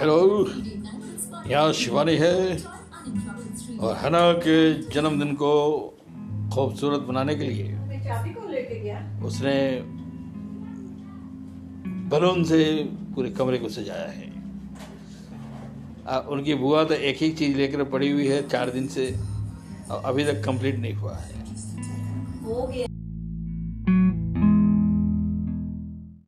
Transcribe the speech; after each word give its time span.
Hello. 0.00 0.16
यहाँ 1.50 1.72
शिवानी 1.72 2.14
है 2.16 2.34
और 3.78 3.96
हना 3.96 4.20
के 4.32 4.58
जन्मदिन 4.90 5.34
को 5.34 5.52
खूबसूरत 6.54 7.00
बनाने 7.00 7.34
के 7.34 7.44
लिए 7.44 7.64
उसने 9.26 9.54
बलून 12.10 12.44
से 12.44 12.58
पूरे 13.14 13.30
कमरे 13.30 13.58
को 13.58 13.68
सजाया 13.68 14.10
है। 14.10 14.28
आ, 16.06 16.18
उनकी 16.18 16.54
बुआ 16.54 16.84
तो 16.84 16.94
एक 16.94 17.16
ही 17.22 17.30
चीज़ 17.30 17.56
लेकर 17.56 17.84
पड़ी 17.84 18.10
हुई 18.10 18.26
है 18.26 18.48
चार 18.48 18.70
दिन 18.70 18.86
से 18.88 19.14
और 19.90 20.02
अभी 20.04 20.24
तक 20.24 20.44
कंप्लीट 20.44 20.78
नहीं 20.78 20.94
हुआ 20.94 21.16
है। 21.16 21.44
हो 22.44 22.66
गया। 22.66 22.86